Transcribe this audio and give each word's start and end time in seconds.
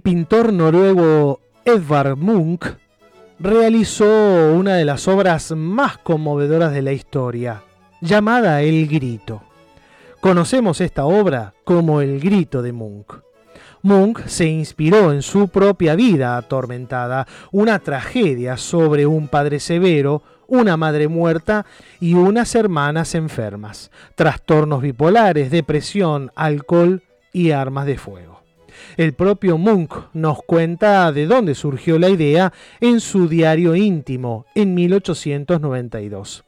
El 0.00 0.02
pintor 0.02 0.50
noruego 0.50 1.40
Edvard 1.62 2.16
Munch 2.16 2.74
realizó 3.38 4.54
una 4.54 4.76
de 4.76 4.86
las 4.86 5.06
obras 5.08 5.52
más 5.54 5.98
conmovedoras 5.98 6.72
de 6.72 6.80
la 6.80 6.92
historia, 6.92 7.64
llamada 8.00 8.62
El 8.62 8.88
Grito. 8.88 9.42
Conocemos 10.22 10.80
esta 10.80 11.04
obra 11.04 11.52
como 11.64 12.00
El 12.00 12.18
Grito 12.18 12.62
de 12.62 12.72
Munch. 12.72 13.20
Munch 13.82 14.24
se 14.24 14.46
inspiró 14.46 15.12
en 15.12 15.20
su 15.20 15.48
propia 15.48 15.94
vida 15.96 16.38
atormentada, 16.38 17.26
una 17.52 17.78
tragedia 17.78 18.56
sobre 18.56 19.04
un 19.04 19.28
padre 19.28 19.60
severo, 19.60 20.22
una 20.46 20.78
madre 20.78 21.08
muerta 21.08 21.66
y 22.00 22.14
unas 22.14 22.54
hermanas 22.54 23.14
enfermas, 23.14 23.90
trastornos 24.14 24.80
bipolares, 24.80 25.50
depresión, 25.50 26.32
alcohol 26.36 27.02
y 27.34 27.50
armas 27.50 27.84
de 27.84 27.98
fuego. 27.98 28.39
El 28.96 29.14
propio 29.14 29.58
Munch 29.58 29.92
nos 30.12 30.42
cuenta 30.42 31.10
de 31.12 31.26
dónde 31.26 31.54
surgió 31.54 31.98
la 31.98 32.08
idea 32.08 32.52
en 32.80 33.00
su 33.00 33.28
diario 33.28 33.74
íntimo 33.74 34.46
en 34.54 34.74
1892. 34.74 36.44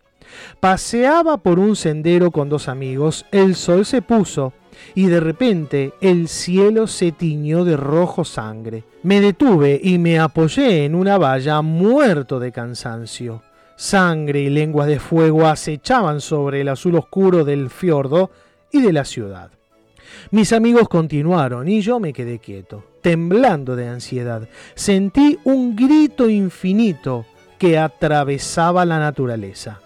Paseaba 0.61 1.39
por 1.39 1.59
un 1.59 1.77
sendero 1.77 2.31
con 2.31 2.49
dos 2.49 2.69
amigos, 2.69 3.27
el 3.33 3.55
sol 3.55 3.85
se 3.85 4.03
puso 4.03 4.53
y 4.95 5.07
de 5.07 5.21
repente 5.21 5.93
el 6.01 6.29
cielo 6.29 6.87
se 6.87 7.13
tiñó 7.13 7.65
de 7.65 7.77
rojo 7.77 8.25
sangre. 8.25 8.85
Me 9.03 9.21
detuve 9.21 9.81
y 9.83 9.99
me 9.99 10.19
apoyé 10.19 10.85
en 10.85 10.95
una 10.95 11.19
valla 11.19 11.61
muerto 11.63 12.41
de 12.41 12.53
cansancio. 12.53 13.43
Sangre 13.77 14.41
y 14.41 14.51
lenguas 14.51 14.87
de 14.87 14.99
fuego 15.01 15.47
acechaban 15.47 16.21
sobre 16.21 16.61
el 16.61 16.69
azul 16.69 16.95
oscuro 16.97 17.45
del 17.45 17.69
fiordo 17.71 18.31
y 18.71 18.81
de 18.81 18.93
la 18.93 19.05
ciudad. 19.05 19.51
Mis 20.31 20.53
amigos 20.53 20.89
continuaron 20.89 21.69
y 21.69 21.81
yo 21.81 22.01
me 22.01 22.13
quedé 22.13 22.39
quieto, 22.39 22.85
temblando 23.01 23.77
de 23.77 23.89
ansiedad. 23.89 24.49
Sentí 24.75 25.39
un 25.45 25.77
grito 25.77 26.29
infinito 26.29 27.27
que 27.59 27.79
atravesaba 27.79 28.85
la 28.85 28.99
naturaleza. 28.99 29.81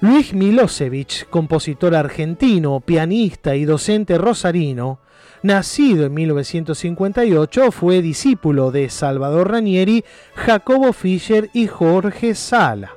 Luis 0.00 0.34
Milosevic, 0.34 1.28
compositor 1.30 1.94
argentino, 1.94 2.80
pianista 2.80 3.54
y 3.54 3.64
docente 3.64 4.18
rosarino, 4.18 4.98
nacido 5.42 6.06
en 6.06 6.14
1958, 6.14 7.70
fue 7.70 8.02
discípulo 8.02 8.72
de 8.72 8.90
Salvador 8.90 9.52
Ranieri, 9.52 10.04
Jacobo 10.34 10.92
Fischer 10.92 11.50
y 11.52 11.68
Jorge 11.68 12.34
Sala. 12.34 12.96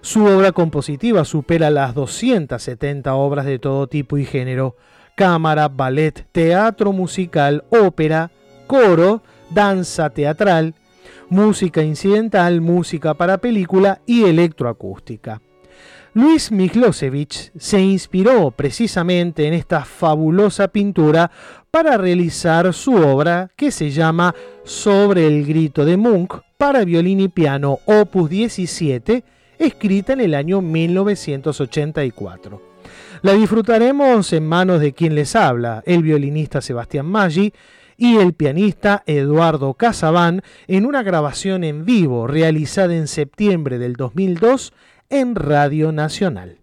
Su 0.00 0.24
obra 0.24 0.50
compositiva 0.50 1.24
supera 1.24 1.70
las 1.70 1.94
270 1.94 3.14
obras 3.14 3.46
de 3.46 3.60
todo 3.60 3.86
tipo 3.86 4.18
y 4.18 4.24
género, 4.24 4.74
cámara, 5.22 5.68
ballet, 5.68 6.26
teatro 6.32 6.92
musical, 6.92 7.62
ópera, 7.70 8.32
coro, 8.66 9.22
danza 9.50 10.10
teatral, 10.10 10.74
música 11.28 11.80
incidental, 11.80 12.60
música 12.60 13.14
para 13.14 13.38
película 13.38 14.00
y 14.04 14.24
electroacústica. 14.24 15.40
Luis 16.12 16.50
Miklosevich 16.50 17.52
se 17.56 17.80
inspiró 17.80 18.50
precisamente 18.50 19.46
en 19.46 19.54
esta 19.54 19.84
fabulosa 19.84 20.66
pintura 20.66 21.30
para 21.70 21.96
realizar 21.96 22.74
su 22.74 22.96
obra 22.96 23.48
que 23.54 23.70
se 23.70 23.92
llama 23.92 24.34
Sobre 24.64 25.28
el 25.28 25.46
grito 25.46 25.84
de 25.84 25.96
Munch 25.96 26.40
para 26.58 26.84
violín 26.84 27.20
y 27.20 27.28
piano 27.28 27.78
opus 27.86 28.28
17, 28.28 29.22
escrita 29.56 30.14
en 30.14 30.20
el 30.20 30.34
año 30.34 30.60
1984. 30.60 32.71
La 33.22 33.34
disfrutaremos 33.34 34.32
en 34.32 34.48
manos 34.48 34.80
de 34.80 34.94
quien 34.94 35.14
les 35.14 35.36
habla, 35.36 35.84
el 35.86 36.02
violinista 36.02 36.60
Sebastián 36.60 37.06
Maggi 37.06 37.52
y 37.96 38.16
el 38.16 38.34
pianista 38.34 39.04
Eduardo 39.06 39.74
Casabán 39.74 40.42
en 40.66 40.86
una 40.86 41.04
grabación 41.04 41.62
en 41.62 41.84
vivo 41.84 42.26
realizada 42.26 42.96
en 42.96 43.06
septiembre 43.06 43.78
del 43.78 43.92
2002 43.94 44.72
en 45.08 45.36
Radio 45.36 45.92
Nacional. 45.92 46.61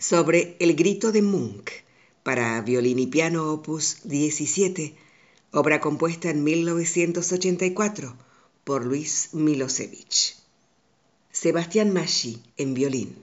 Sobre 0.00 0.56
El 0.60 0.74
grito 0.76 1.12
de 1.12 1.20
Munch 1.20 1.84
para 2.22 2.58
violín 2.62 2.98
y 2.98 3.06
piano 3.06 3.52
opus 3.52 3.98
17, 4.04 4.96
obra 5.52 5.82
compuesta 5.82 6.30
en 6.30 6.42
1984 6.42 8.16
por 8.64 8.86
Luis 8.86 9.28
Milosevich. 9.34 10.36
Sebastián 11.32 11.92
Maggi 11.92 12.42
en 12.56 12.72
violín, 12.72 13.14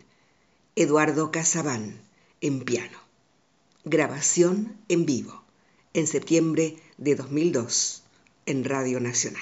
Eduardo 0.75 1.31
Casabán 1.31 1.99
en 2.41 2.63
piano. 2.63 2.99
Grabación 3.83 4.77
en 4.87 5.07
vivo 5.07 5.43
en 5.93 6.05
septiembre 6.05 6.77
de 6.99 7.15
2002 7.15 8.03
en 8.45 8.63
Radio 8.63 8.99
Nacional. 8.99 9.41